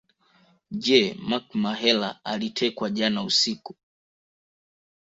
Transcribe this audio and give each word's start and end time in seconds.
Je 0.83 1.13
Mark 1.19 1.47
Mahela 1.55 2.25
alitekwa 2.25 2.89
jana 2.89 3.23
usiku 3.23 3.75